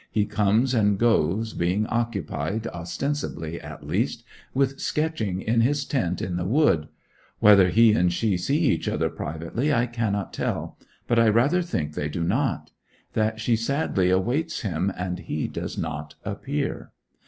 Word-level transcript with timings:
He 0.11 0.25
comes 0.25 0.73
and 0.73 0.97
goes, 0.97 1.53
being 1.53 1.85
occupied, 1.85 2.65
ostensibly 2.65 3.61
at 3.61 3.85
least, 3.85 4.23
with 4.51 4.79
sketching 4.79 5.41
in 5.41 5.61
his 5.61 5.85
tent 5.85 6.23
in 6.23 6.37
the 6.37 6.43
wood. 6.43 6.87
Whether 7.37 7.69
he 7.69 7.93
and 7.93 8.11
she 8.11 8.35
see 8.35 8.57
each 8.57 8.89
other 8.89 9.11
privately 9.11 9.71
I 9.71 9.85
cannot 9.85 10.33
tell, 10.33 10.75
but 11.05 11.19
I 11.19 11.29
rather 11.29 11.61
think 11.61 11.93
they 11.93 12.09
do 12.09 12.23
not; 12.23 12.71
that 13.13 13.39
she 13.39 13.55
sadly 13.55 14.09
awaits 14.09 14.61
him, 14.61 14.91
and 14.97 15.19
he 15.19 15.47
does 15.47 15.77
not 15.77 16.15
appear. 16.25 16.93